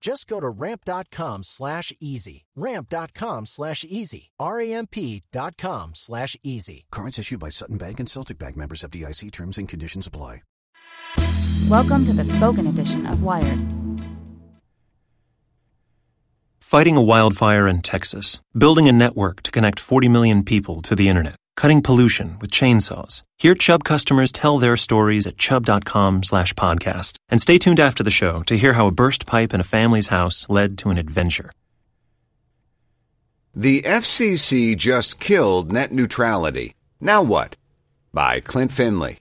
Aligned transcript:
Just 0.00 0.28
go 0.28 0.40
to 0.40 0.48
ramp.com 0.48 1.42
slash 1.42 1.92
easy. 2.00 2.44
Ramp.com 2.54 3.46
slash 3.46 3.84
easy. 3.88 4.30
R-A-M-P 4.38 5.22
dot 5.32 5.56
com 5.56 5.92
slash 5.94 6.36
easy. 6.42 6.86
Cards 6.92 7.18
issued 7.18 7.40
by 7.40 7.48
Sutton 7.48 7.78
Bank 7.78 7.98
and 8.00 8.08
Celtic 8.08 8.38
Bank 8.38 8.56
members 8.56 8.82
FDIC 8.82 9.32
terms 9.32 9.58
and 9.58 9.68
conditions 9.68 10.06
apply. 10.06 10.42
Welcome 11.68 12.04
to 12.04 12.12
the 12.12 12.24
spoken 12.24 12.68
edition 12.68 13.06
of 13.06 13.22
Wired. 13.24 13.60
Fighting 16.60 16.96
a 16.96 17.02
wildfire 17.02 17.66
in 17.68 17.80
Texas, 17.80 18.40
building 18.56 18.88
a 18.88 18.92
network 18.92 19.42
to 19.42 19.50
connect 19.50 19.78
40 19.80 20.08
million 20.08 20.44
people 20.44 20.82
to 20.82 20.94
the 20.96 21.08
internet, 21.08 21.36
cutting 21.56 21.82
pollution 21.82 22.36
with 22.40 22.50
chainsaws. 22.50 23.22
Hear 23.38 23.54
Chubb 23.54 23.84
customers 23.84 24.30
tell 24.30 24.58
their 24.58 24.76
stories 24.76 25.26
at 25.26 25.38
chubb.com 25.38 26.22
slash 26.22 26.54
podcast. 26.54 27.16
And 27.28 27.40
stay 27.40 27.58
tuned 27.58 27.80
after 27.80 28.02
the 28.02 28.10
show 28.10 28.42
to 28.44 28.56
hear 28.56 28.74
how 28.74 28.86
a 28.86 28.92
burst 28.92 29.26
pipe 29.26 29.52
in 29.52 29.60
a 29.60 29.64
family's 29.64 30.08
house 30.08 30.46
led 30.48 30.78
to 30.78 30.90
an 30.90 30.98
adventure. 30.98 31.50
The 33.54 33.82
FCC 33.82 34.76
just 34.76 35.18
killed 35.18 35.72
net 35.72 35.90
neutrality. 35.90 36.74
Now 37.00 37.22
what? 37.22 37.56
By 38.12 38.40
Klint 38.40 38.70
Finley. 38.70 39.18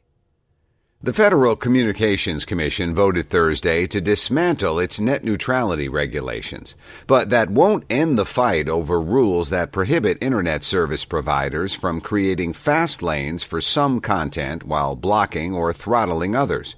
The 1.06 1.14
Federal 1.14 1.56
Communications 1.56 2.46
Commission 2.46 2.96
voted 2.96 3.30
Thursday 3.30 3.86
to 3.86 4.02
dismantle 4.02 4.80
its 4.80 5.00
net 5.00 5.24
neutrality 5.24 5.88
regulations, 5.88 6.74
but 7.06 7.30
that 7.30 7.52
won't 7.52 7.86
end 7.92 8.18
the 8.18 8.26
fight 8.26 8.68
over 8.68 9.00
rules 9.00 9.52
that 9.52 9.72
prohibit 9.72 10.18
Internet 10.20 10.64
service 10.64 11.06
providers 11.06 11.76
from 11.76 12.02
creating 12.02 12.54
fast 12.54 13.04
lanes 13.04 13.44
for 13.44 13.62
some 13.62 14.02
content 14.02 14.64
while 14.64 14.96
blocking 14.96 15.54
or 15.54 15.72
throttling 15.72 16.36
others. 16.36 16.76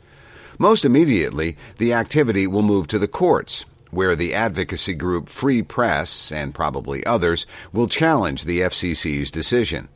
Most 0.58 0.84
immediately, 0.84 1.56
the 1.78 1.94
activity 1.94 2.48
will 2.48 2.64
move 2.64 2.88
to 2.88 3.00
the 3.00 3.08
courts, 3.08 3.64
where 3.92 4.14
the 4.14 4.34
advocacy 4.34 4.94
group 4.94 5.30
Free 5.30 5.64
Press 5.64 6.34
and 6.34 6.54
probably 6.54 7.02
others 7.06 7.46
will 7.72 7.88
challenge 7.88 8.44
the 8.44 8.60
FCC's 8.60 9.32
decision. 9.32 9.88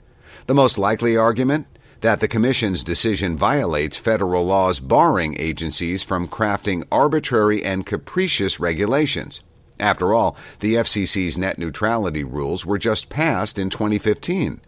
The 0.47 0.55
most 0.55 0.77
likely 0.77 1.17
argument? 1.17 1.67
That 2.01 2.19
the 2.19 2.27
Commission's 2.27 2.83
decision 2.83 3.37
violates 3.37 3.97
federal 3.97 4.45
laws 4.45 4.79
barring 4.79 5.35
agencies 5.39 6.03
from 6.03 6.27
crafting 6.27 6.83
arbitrary 6.91 7.63
and 7.63 7.85
capricious 7.85 8.59
regulations. 8.59 9.41
After 9.79 10.13
all, 10.13 10.35
the 10.59 10.75
FCC's 10.75 11.37
net 11.37 11.57
neutrality 11.57 12.23
rules 12.23 12.65
were 12.65 12.77
just 12.77 13.09
passed 13.09 13.57
in 13.57 13.69
2015. 13.69 14.61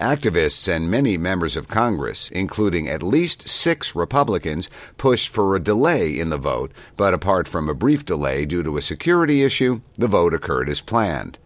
Activists 0.00 0.66
and 0.66 0.90
many 0.90 1.16
members 1.16 1.56
of 1.56 1.68
Congress, 1.68 2.30
including 2.30 2.88
at 2.88 3.02
least 3.02 3.48
six 3.48 3.94
Republicans, 3.94 4.68
pushed 4.96 5.28
for 5.28 5.54
a 5.54 5.60
delay 5.60 6.18
in 6.18 6.30
the 6.30 6.38
vote, 6.38 6.72
but 6.96 7.14
apart 7.14 7.46
from 7.46 7.68
a 7.68 7.74
brief 7.74 8.04
delay 8.04 8.44
due 8.44 8.62
to 8.62 8.76
a 8.76 8.82
security 8.82 9.42
issue, 9.42 9.80
the 9.96 10.08
vote 10.08 10.34
occurred 10.34 10.68
as 10.68 10.80
planned. 10.80 11.38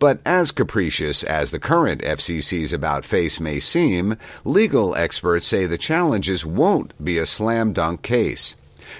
But 0.00 0.20
as 0.24 0.50
capricious 0.50 1.22
as 1.22 1.50
the 1.50 1.58
current 1.58 2.00
FCC's 2.00 2.72
about 2.72 3.04
face 3.04 3.38
may 3.38 3.60
seem, 3.60 4.16
legal 4.46 4.96
experts 4.96 5.46
say 5.46 5.66
the 5.66 5.76
challenges 5.76 6.44
won't 6.44 6.94
be 7.04 7.18
a 7.18 7.26
slam 7.26 7.74
dunk 7.74 8.00
case. 8.00 8.56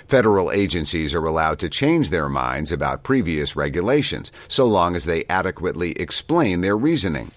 Federal 0.07 0.53
agencies 0.53 1.15
are 1.15 1.25
allowed 1.25 1.59
to 1.61 1.71
change 1.71 2.11
their 2.11 2.29
minds 2.29 2.71
about 2.71 3.03
previous 3.03 3.57
regulations, 3.57 4.31
so 4.47 4.67
long 4.67 4.95
as 4.95 5.07
they 5.07 5.25
adequately 5.31 5.93
explain 5.93 6.61
their 6.61 6.77
reasoning. 6.77 7.31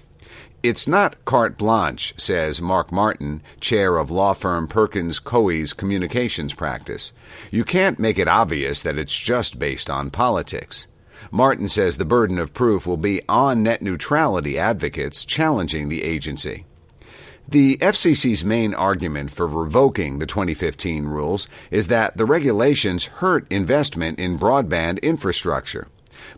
It's 0.62 0.86
not 0.86 1.24
carte 1.24 1.58
blanche, 1.58 2.14
says 2.18 2.62
Mark 2.62 2.92
Martin, 2.92 3.42
chair 3.62 3.98
of 3.98 4.12
law 4.12 4.34
firm 4.34 4.68
Perkins 4.68 5.20
Coie's 5.20 5.72
communications 5.72 6.54
practice. 6.54 7.14
You 7.50 7.64
can't 7.64 7.98
make 7.98 8.20
it 8.20 8.28
obvious 8.28 8.82
that 8.82 8.98
it's 8.98 9.18
just 9.18 9.58
based 9.58 9.90
on 9.90 10.12
politics. 10.12 10.86
Martin 11.32 11.68
says 11.68 11.98
the 11.98 12.06
burden 12.06 12.38
of 12.38 12.54
proof 12.54 12.86
will 12.86 12.98
be 12.98 13.22
on 13.28 13.64
net 13.64 13.82
neutrality 13.82 14.58
advocates 14.58 15.26
challenging 15.26 15.90
the 15.90 16.04
agency. 16.04 16.66
The 17.48 17.78
FCC's 17.78 18.44
main 18.44 18.74
argument 18.74 19.30
for 19.32 19.48
revoking 19.48 20.20
the 20.20 20.26
2015 20.26 21.06
rules 21.06 21.48
is 21.72 21.88
that 21.90 22.16
the 22.18 22.26
regulations 22.26 23.06
hurt 23.06 23.46
investment 23.52 24.18
in 24.18 24.40
broadband 24.40 25.02
infrastructure. 25.02 25.88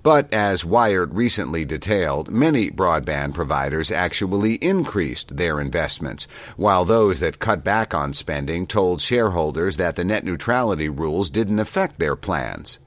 But 0.02 0.34
as 0.34 0.66
Wired 0.66 1.14
recently 1.14 1.64
detailed, 1.64 2.30
many 2.32 2.72
broadband 2.72 3.34
providers 3.34 3.92
actually 3.92 4.56
increased 4.56 5.38
their 5.38 5.62
investments, 5.62 6.28
while 6.58 6.86
those 6.86 7.20
that 7.20 7.40
cut 7.40 7.64
back 7.64 7.94
on 7.94 8.14
spending 8.14 8.66
told 8.66 9.02
shareholders 9.02 9.78
that 9.78 9.96
the 9.96 10.06
net 10.06 10.24
neutrality 10.24 10.90
rules 10.90 11.30
didn't 11.30 11.60
affect 11.60 12.00
their 12.00 12.16
plans. 12.16 12.80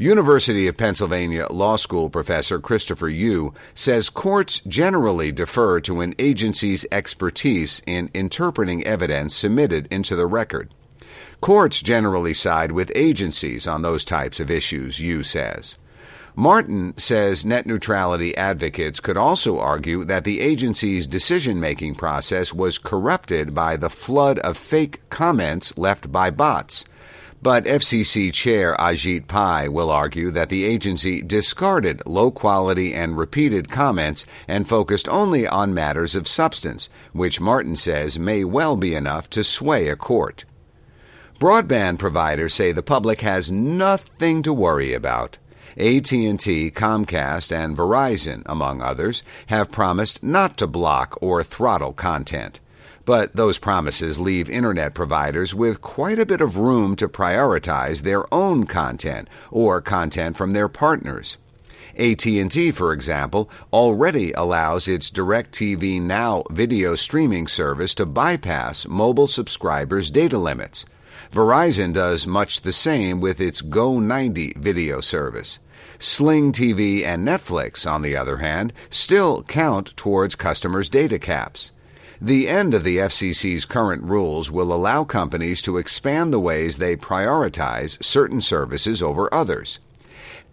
University 0.00 0.66
of 0.66 0.78
Pennsylvania 0.78 1.46
Law 1.50 1.76
School 1.76 2.08
professor 2.08 2.58
Christopher 2.58 3.10
Yoo 3.10 3.52
says 3.74 4.08
courts 4.08 4.60
generally 4.60 5.30
defer 5.30 5.78
to 5.80 6.00
an 6.00 6.14
agency's 6.18 6.86
expertise 6.90 7.82
in 7.84 8.08
interpreting 8.14 8.82
evidence 8.86 9.36
submitted 9.36 9.86
into 9.90 10.16
the 10.16 10.26
record. 10.26 10.72
Courts 11.42 11.82
generally 11.82 12.32
side 12.32 12.72
with 12.72 12.90
agencies 12.94 13.66
on 13.66 13.82
those 13.82 14.06
types 14.06 14.40
of 14.40 14.50
issues, 14.50 15.00
Yoo 15.00 15.22
says. 15.22 15.76
Martin 16.34 16.94
says 16.96 17.44
net 17.44 17.66
neutrality 17.66 18.34
advocates 18.38 19.00
could 19.00 19.18
also 19.18 19.58
argue 19.58 20.02
that 20.04 20.24
the 20.24 20.40
agency's 20.40 21.06
decision 21.06 21.60
making 21.60 21.94
process 21.94 22.54
was 22.54 22.78
corrupted 22.78 23.54
by 23.54 23.76
the 23.76 23.90
flood 23.90 24.38
of 24.38 24.56
fake 24.56 25.02
comments 25.10 25.76
left 25.76 26.10
by 26.10 26.30
bots. 26.30 26.86
But 27.42 27.64
FCC 27.64 28.30
Chair 28.34 28.76
Ajit 28.78 29.26
Pai 29.26 29.66
will 29.66 29.90
argue 29.90 30.30
that 30.30 30.50
the 30.50 30.64
agency 30.64 31.22
discarded 31.22 32.02
low 32.04 32.30
quality 32.30 32.92
and 32.92 33.16
repeated 33.16 33.70
comments 33.70 34.26
and 34.46 34.68
focused 34.68 35.08
only 35.08 35.48
on 35.48 35.72
matters 35.72 36.14
of 36.14 36.28
substance, 36.28 36.90
which 37.14 37.40
Martin 37.40 37.76
says 37.76 38.18
may 38.18 38.44
well 38.44 38.76
be 38.76 38.94
enough 38.94 39.30
to 39.30 39.42
sway 39.42 39.88
a 39.88 39.96
court. 39.96 40.44
Broadband 41.38 41.98
providers 41.98 42.52
say 42.52 42.72
the 42.72 42.82
public 42.82 43.22
has 43.22 43.50
nothing 43.50 44.42
to 44.42 44.52
worry 44.52 44.92
about. 44.92 45.38
AT&T, 45.78 46.72
Comcast, 46.72 47.52
and 47.52 47.74
Verizon, 47.74 48.42
among 48.44 48.82
others, 48.82 49.22
have 49.46 49.72
promised 49.72 50.22
not 50.22 50.58
to 50.58 50.66
block 50.66 51.16
or 51.22 51.42
throttle 51.42 51.94
content. 51.94 52.60
But 53.04 53.36
those 53.36 53.58
promises 53.58 54.18
leave 54.18 54.48
internet 54.48 54.94
providers 54.94 55.54
with 55.54 55.80
quite 55.80 56.18
a 56.18 56.26
bit 56.26 56.40
of 56.40 56.56
room 56.56 56.96
to 56.96 57.08
prioritize 57.08 58.02
their 58.02 58.32
own 58.32 58.66
content 58.66 59.28
or 59.50 59.80
content 59.80 60.36
from 60.36 60.52
their 60.52 60.68
partners. 60.68 61.36
AT&T, 61.98 62.70
for 62.70 62.92
example, 62.92 63.50
already 63.72 64.32
allows 64.32 64.86
its 64.88 65.10
DirecTV 65.10 66.00
Now 66.00 66.44
video 66.50 66.94
streaming 66.94 67.48
service 67.48 67.94
to 67.96 68.06
bypass 68.06 68.86
mobile 68.86 69.26
subscribers' 69.26 70.10
data 70.10 70.38
limits. 70.38 70.86
Verizon 71.32 71.92
does 71.92 72.26
much 72.26 72.62
the 72.62 72.72
same 72.72 73.20
with 73.20 73.40
its 73.40 73.60
Go90 73.60 74.56
video 74.56 75.00
service. 75.00 75.58
Sling 75.98 76.52
TV 76.52 77.04
and 77.04 77.26
Netflix, 77.26 77.90
on 77.90 78.02
the 78.02 78.16
other 78.16 78.38
hand, 78.38 78.72
still 78.88 79.42
count 79.42 79.94
towards 79.96 80.34
customers' 80.34 80.88
data 80.88 81.18
caps. 81.18 81.72
The 82.22 82.48
end 82.48 82.74
of 82.74 82.84
the 82.84 82.98
FCC's 82.98 83.64
current 83.64 84.02
rules 84.02 84.50
will 84.50 84.74
allow 84.74 85.04
companies 85.04 85.62
to 85.62 85.78
expand 85.78 86.34
the 86.34 86.38
ways 86.38 86.76
they 86.76 86.94
prioritize 86.94 88.02
certain 88.04 88.42
services 88.42 89.00
over 89.00 89.32
others. 89.32 89.78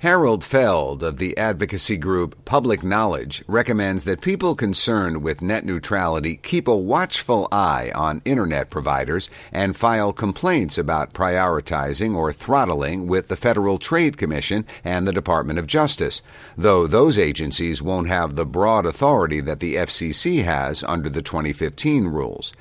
Harold 0.01 0.43
Feld 0.43 1.01
of 1.01 1.17
the 1.17 1.35
advocacy 1.39 1.97
group 1.97 2.45
Public 2.45 2.83
Knowledge 2.83 3.43
recommends 3.47 4.03
that 4.03 4.21
people 4.21 4.53
concerned 4.53 5.23
with 5.23 5.41
net 5.41 5.65
neutrality 5.65 6.35
keep 6.35 6.67
a 6.67 6.75
watchful 6.75 7.47
eye 7.51 7.91
on 7.95 8.21
internet 8.23 8.69
providers 8.69 9.27
and 9.51 9.75
file 9.75 10.13
complaints 10.13 10.77
about 10.77 11.13
prioritizing 11.13 12.15
or 12.15 12.31
throttling 12.31 13.07
with 13.07 13.27
the 13.27 13.35
Federal 13.35 13.79
Trade 13.79 14.19
Commission 14.19 14.67
and 14.83 15.07
the 15.07 15.11
Department 15.11 15.57
of 15.57 15.65
Justice, 15.65 16.21
though 16.55 16.85
those 16.85 17.17
agencies 17.17 17.81
won't 17.81 18.07
have 18.07 18.35
the 18.35 18.45
broad 18.45 18.85
authority 18.85 19.41
that 19.41 19.59
the 19.59 19.77
FCC 19.77 20.43
has 20.43 20.83
under 20.83 21.09
the 21.09 21.23
2015 21.23 22.05
rules. 22.05 22.53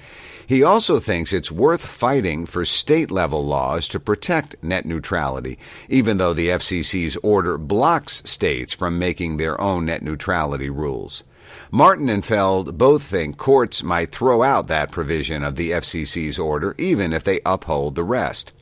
He 0.47 0.63
also 0.63 1.01
thinks 1.01 1.33
it's 1.33 1.51
worth 1.51 1.85
fighting 1.85 2.47
for 2.47 2.65
state 2.65 3.11
level 3.11 3.45
laws 3.45 3.89
to 3.89 3.99
protect 3.99 4.55
net 4.63 4.87
neutrality, 4.87 5.59
even 5.89 6.19
though 6.19 6.33
the 6.33 6.51
FCC's 6.51 7.17
order 7.27 7.59
blocks 7.59 8.23
states 8.25 8.73
from 8.73 9.01
making 9.01 9.37
their 9.37 9.61
own 9.61 9.87
net 9.87 10.01
neutrality 10.01 10.71
rules. 10.71 11.25
Martin 11.73 12.09
and 12.09 12.25
Feld 12.25 12.79
both 12.79 13.03
think 13.03 13.37
courts 13.37 13.83
might 13.83 14.13
throw 14.13 14.45
out 14.45 14.69
that 14.69 14.93
provision 14.93 15.43
of 15.43 15.57
the 15.57 15.73
FCC's 15.73 16.39
order, 16.39 16.77
even 16.79 17.13
if 17.13 17.25
they 17.25 17.41
uphold 17.45 17.97
the 17.97 18.05
rest. 18.05 18.53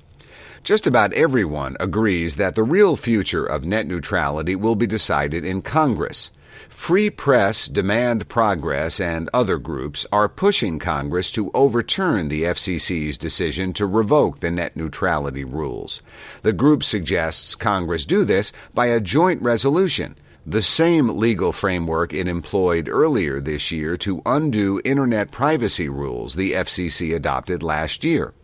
Just 0.63 0.87
about 0.87 1.13
everyone 1.13 1.77
agrees 1.79 2.37
that 2.37 2.55
the 2.55 2.63
real 2.63 2.97
future 2.97 3.45
of 3.45 3.65
net 3.65 3.87
neutrality 3.87 4.57
will 4.57 4.77
be 4.77 4.87
decided 4.87 5.45
in 5.45 5.61
Congress. 5.61 6.31
Free 6.69 7.11
Press, 7.11 7.67
Demand 7.67 8.29
Progress, 8.29 9.01
and 9.01 9.31
other 9.33 9.59
groups 9.59 10.07
are 10.13 10.29
pushing 10.29 10.79
Congress 10.79 11.31
to 11.33 11.51
overturn 11.55 12.29
the 12.29 12.45
FCC's 12.45 13.19
decision 13.19 13.73
to 13.75 13.87
revoke 13.87 14.41
the 14.41 14.51
net 14.51 14.77
neutrality 14.77 15.45
rules. 15.45 16.03
The 16.43 16.53
group 16.53 16.85
suggests 16.85 17.55
Congress 17.55 18.05
do 18.05 18.25
this 18.25 18.53
by 18.75 18.87
a 18.87 19.01
joint 19.01 19.43
resolution 19.43 20.17
the 20.47 20.61
same 20.61 21.09
legal 21.09 21.53
framework 21.53 22.13
it 22.13 22.29
employed 22.29 22.87
earlier 22.87 23.41
this 23.41 23.73
year 23.73 23.97
to 23.97 24.21
undo 24.27 24.79
Internet 24.85 25.31
privacy 25.31 25.89
rules 25.89 26.35
the 26.35 26.53
FCC 26.53 27.17
adopted 27.17 27.63
last 27.63 28.05
year. 28.05 28.35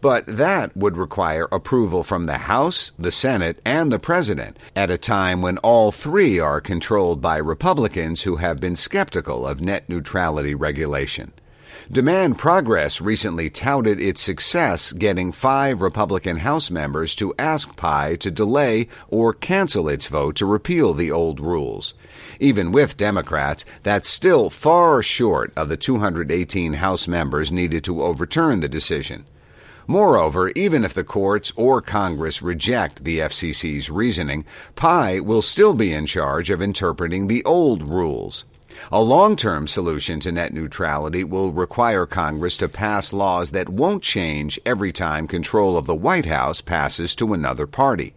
But 0.00 0.24
that 0.26 0.74
would 0.74 0.96
require 0.96 1.46
approval 1.52 2.02
from 2.02 2.24
the 2.24 2.38
House, 2.38 2.92
the 2.98 3.12
Senate, 3.12 3.60
and 3.66 3.92
the 3.92 3.98
President 3.98 4.58
at 4.74 4.90
a 4.90 4.96
time 4.96 5.42
when 5.42 5.58
all 5.58 5.92
three 5.92 6.38
are 6.38 6.60
controlled 6.60 7.20
by 7.20 7.36
Republicans 7.36 8.22
who 8.22 8.36
have 8.36 8.60
been 8.60 8.76
skeptical 8.76 9.46
of 9.46 9.60
net 9.60 9.88
neutrality 9.88 10.54
regulation. 10.54 11.32
Demand 11.92 12.38
Progress 12.38 13.00
recently 13.00 13.50
touted 13.50 14.00
its 14.00 14.20
success 14.20 14.92
getting 14.92 15.32
five 15.32 15.82
Republican 15.82 16.38
House 16.38 16.70
members 16.70 17.14
to 17.16 17.34
ask 17.38 17.76
Pai 17.76 18.16
to 18.18 18.30
delay 18.30 18.86
or 19.08 19.32
cancel 19.34 19.88
its 19.88 20.06
vote 20.06 20.36
to 20.36 20.46
repeal 20.46 20.94
the 20.94 21.10
old 21.10 21.40
rules. 21.40 21.94
Even 22.38 22.70
with 22.72 22.96
Democrats, 22.96 23.64
that's 23.82 24.08
still 24.08 24.50
far 24.50 25.02
short 25.02 25.52
of 25.56 25.68
the 25.68 25.76
218 25.76 26.74
House 26.74 27.08
members 27.08 27.50
needed 27.52 27.82
to 27.84 28.02
overturn 28.02 28.60
the 28.60 28.68
decision. 28.68 29.26
Moreover, 29.90 30.52
even 30.54 30.84
if 30.84 30.94
the 30.94 31.02
courts 31.02 31.52
or 31.56 31.82
Congress 31.82 32.42
reject 32.42 33.02
the 33.02 33.18
FCC's 33.18 33.90
reasoning, 33.90 34.44
Pai 34.76 35.18
will 35.18 35.42
still 35.42 35.74
be 35.74 35.92
in 35.92 36.06
charge 36.06 36.48
of 36.48 36.62
interpreting 36.62 37.26
the 37.26 37.44
old 37.44 37.82
rules. 37.82 38.44
A 38.92 39.02
long 39.02 39.34
term 39.34 39.66
solution 39.66 40.20
to 40.20 40.30
net 40.30 40.54
neutrality 40.54 41.24
will 41.24 41.50
require 41.52 42.06
Congress 42.06 42.56
to 42.58 42.68
pass 42.68 43.12
laws 43.12 43.50
that 43.50 43.68
won't 43.68 44.04
change 44.04 44.60
every 44.64 44.92
time 44.92 45.26
control 45.26 45.76
of 45.76 45.86
the 45.86 45.96
White 45.96 46.26
House 46.26 46.60
passes 46.60 47.16
to 47.16 47.34
another 47.34 47.66
party. 47.66 48.14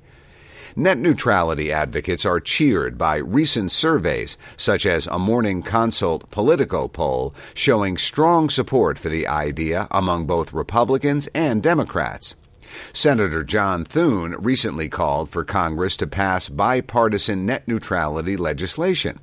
Net 0.75 0.97
neutrality 0.97 1.71
advocates 1.71 2.25
are 2.25 2.39
cheered 2.39 2.97
by 2.97 3.17
recent 3.17 3.71
surveys, 3.71 4.37
such 4.57 4.87
as 4.87 5.05
a 5.05 5.19
Morning 5.19 5.61
Consult 5.61 6.27
Politico 6.31 6.87
poll 6.87 7.35
showing 7.53 7.95
strong 7.95 8.49
support 8.49 8.97
for 8.97 9.09
the 9.09 9.27
idea 9.27 9.87
among 9.91 10.25
both 10.25 10.51
Republicans 10.51 11.27
and 11.35 11.61
Democrats. 11.61 12.33
Senator 12.91 13.43
John 13.43 13.85
Thune 13.85 14.35
recently 14.39 14.89
called 14.89 15.29
for 15.29 15.43
Congress 15.43 15.95
to 15.97 16.07
pass 16.07 16.49
bipartisan 16.49 17.45
net 17.45 17.67
neutrality 17.67 18.35
legislation. 18.35 19.19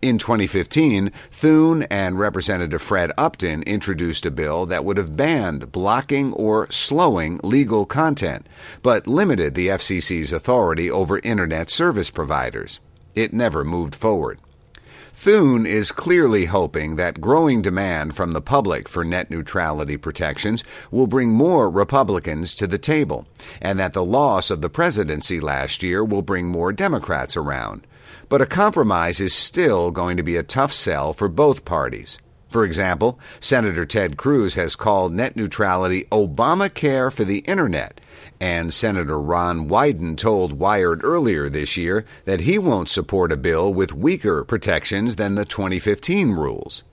In 0.00 0.18
2015, 0.18 1.10
Thune 1.30 1.82
and 1.84 2.18
Representative 2.18 2.82
Fred 2.82 3.10
Upton 3.16 3.62
introduced 3.62 4.26
a 4.26 4.30
bill 4.30 4.66
that 4.66 4.84
would 4.84 4.96
have 4.96 5.16
banned 5.16 5.72
blocking 5.72 6.32
or 6.34 6.70
slowing 6.70 7.40
legal 7.42 7.86
content, 7.86 8.46
but 8.82 9.06
limited 9.06 9.54
the 9.54 9.68
FCC's 9.68 10.32
authority 10.32 10.90
over 10.90 11.18
Internet 11.20 11.70
service 11.70 12.10
providers. 12.10 12.80
It 13.14 13.32
never 13.32 13.64
moved 13.64 13.94
forward. 13.94 14.38
Thune 15.16 15.64
is 15.64 15.92
clearly 15.92 16.46
hoping 16.46 16.96
that 16.96 17.20
growing 17.20 17.62
demand 17.62 18.16
from 18.16 18.32
the 18.32 18.42
public 18.42 18.88
for 18.88 19.04
net 19.04 19.30
neutrality 19.30 19.96
protections 19.96 20.64
will 20.90 21.06
bring 21.06 21.30
more 21.30 21.70
Republicans 21.70 22.54
to 22.56 22.66
the 22.66 22.78
table, 22.78 23.26
and 23.60 23.78
that 23.78 23.92
the 23.92 24.04
loss 24.04 24.50
of 24.50 24.60
the 24.60 24.68
presidency 24.68 25.40
last 25.40 25.82
year 25.82 26.04
will 26.04 26.20
bring 26.20 26.48
more 26.48 26.72
Democrats 26.72 27.36
around. 27.36 27.86
But 28.28 28.42
a 28.42 28.46
compromise 28.46 29.20
is 29.20 29.34
still 29.34 29.90
going 29.90 30.16
to 30.16 30.22
be 30.22 30.36
a 30.36 30.42
tough 30.42 30.72
sell 30.72 31.12
for 31.12 31.28
both 31.28 31.64
parties. 31.64 32.18
For 32.54 32.64
example, 32.64 33.18
Senator 33.40 33.84
Ted 33.84 34.16
Cruz 34.16 34.54
has 34.54 34.76
called 34.76 35.12
net 35.12 35.34
neutrality 35.34 36.04
Obamacare 36.12 37.12
for 37.12 37.24
the 37.24 37.38
Internet, 37.38 38.00
and 38.40 38.72
Senator 38.72 39.18
Ron 39.18 39.68
Wyden 39.68 40.16
told 40.16 40.60
Wired 40.60 41.02
earlier 41.02 41.48
this 41.48 41.76
year 41.76 42.04
that 42.26 42.42
he 42.42 42.56
won't 42.56 42.88
support 42.88 43.32
a 43.32 43.36
bill 43.36 43.74
with 43.74 43.92
weaker 43.92 44.44
protections 44.44 45.16
than 45.16 45.34
the 45.34 45.44
2015 45.44 46.30
rules. 46.30 46.84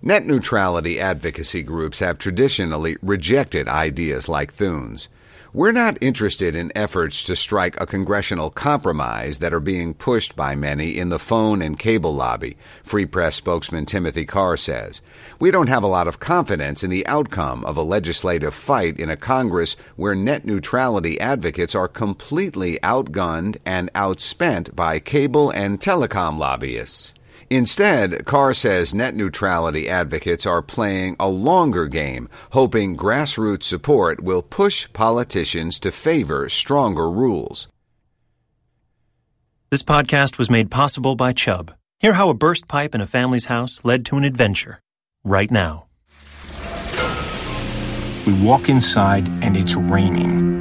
Net 0.00 0.24
neutrality 0.24 0.98
advocacy 0.98 1.62
groups 1.62 1.98
have 1.98 2.16
traditionally 2.16 2.96
rejected 3.02 3.68
ideas 3.68 4.26
like 4.26 4.54
Thune's. 4.54 5.08
We're 5.52 5.72
not 5.72 5.98
interested 6.00 6.54
in 6.54 6.70
efforts 6.76 7.24
to 7.24 7.34
strike 7.34 7.80
a 7.80 7.86
congressional 7.86 8.50
compromise 8.50 9.40
that 9.40 9.52
are 9.52 9.58
being 9.58 9.94
pushed 9.94 10.36
by 10.36 10.54
many 10.54 10.96
in 10.96 11.08
the 11.08 11.18
phone 11.18 11.60
and 11.60 11.76
cable 11.76 12.14
lobby, 12.14 12.56
Free 12.84 13.04
Press 13.04 13.34
spokesman 13.34 13.84
Timothy 13.84 14.24
Karr 14.24 14.56
says. 14.56 15.00
We 15.40 15.50
don't 15.50 15.68
have 15.68 15.82
a 15.82 15.88
lot 15.88 16.06
of 16.06 16.20
confidence 16.20 16.84
in 16.84 16.90
the 16.90 17.04
outcome 17.08 17.64
of 17.64 17.76
a 17.76 17.82
legislative 17.82 18.54
fight 18.54 19.00
in 19.00 19.10
a 19.10 19.16
Congress 19.16 19.74
where 19.96 20.14
net 20.14 20.44
neutrality 20.44 21.18
advocates 21.18 21.74
are 21.74 21.88
completely 21.88 22.78
outgunned 22.84 23.56
and 23.66 23.92
outspent 23.92 24.76
by 24.76 25.00
cable 25.00 25.50
and 25.50 25.80
telecom 25.80 26.38
lobbyists. 26.38 27.12
Instead, 27.52 28.24
Karr 28.26 28.54
says 28.54 28.94
net 28.94 29.16
neutrality 29.16 29.88
advocates 29.88 30.46
are 30.46 30.62
playing 30.62 31.16
a 31.18 31.28
longer 31.28 31.88
game, 31.88 32.28
hoping 32.52 32.96
grassroots 32.96 33.64
support 33.64 34.22
will 34.22 34.40
push 34.40 34.86
politicians 34.92 35.80
to 35.80 35.90
favor 35.90 36.48
stronger 36.48 37.10
rules. 37.10 37.66
This 39.70 39.82
podcast 39.82 40.38
was 40.38 40.48
made 40.48 40.70
possible 40.70 41.16
by 41.16 41.32
Chubb. 41.32 41.74
Hear 41.98 42.12
how 42.12 42.28
a 42.30 42.34
burst 42.34 42.68
pipe 42.68 42.94
in 42.94 43.00
a 43.00 43.06
family's 43.06 43.46
house 43.46 43.84
led 43.84 44.06
to 44.06 44.16
an 44.16 44.22
adventure 44.22 44.78
right 45.24 45.50
now. 45.50 45.86
We 48.26 48.32
walk 48.44 48.68
inside 48.68 49.26
and 49.42 49.56
it's 49.56 49.74
raining. 49.74 50.58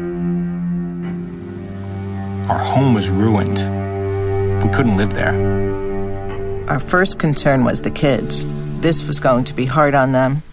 Our 2.50 2.58
home 2.58 2.96
was 2.96 3.12
ruined. 3.12 3.60
We 4.64 4.70
couldn't 4.74 4.98
live 4.98 5.14
there. 5.14 5.89
Our 6.70 6.80
first 6.80 7.18
concern 7.18 7.64
was 7.64 7.82
the 7.82 7.90
kids. 7.90 8.46
This 8.80 9.08
was 9.08 9.20
going 9.20 9.46
to 9.46 9.56
be 9.56 9.66
hard 9.66 9.96
on 9.96 10.12
them. 10.12 10.44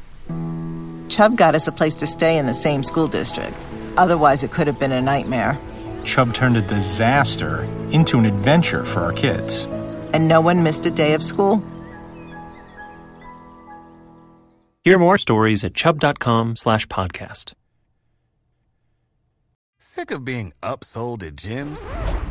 Chubb 1.10 1.36
got 1.36 1.54
us 1.54 1.68
a 1.68 1.72
place 1.72 1.94
to 1.96 2.06
stay 2.06 2.38
in 2.38 2.46
the 2.46 2.54
same 2.54 2.82
school 2.82 3.06
district. 3.06 3.66
Otherwise, 3.98 4.42
it 4.42 4.50
could 4.50 4.66
have 4.66 4.78
been 4.78 4.92
a 4.92 5.02
nightmare. 5.02 5.60
Chubb 6.04 6.32
turned 6.32 6.56
a 6.56 6.62
disaster 6.62 7.64
into 7.90 8.18
an 8.18 8.24
adventure 8.24 8.82
for 8.82 9.00
our 9.00 9.12
kids. 9.12 9.66
And 10.14 10.26
no 10.26 10.40
one 10.40 10.62
missed 10.62 10.86
a 10.86 10.90
day 10.90 11.12
of 11.12 11.22
school? 11.22 11.62
Hear 14.84 14.98
more 14.98 15.18
stories 15.18 15.64
at 15.64 15.74
chubb.com 15.74 16.56
slash 16.56 16.86
podcast. 16.86 17.52
Sick 19.78 20.10
of 20.10 20.24
being 20.24 20.54
upsold 20.62 21.22
at 21.22 21.36
gyms? 21.36 21.80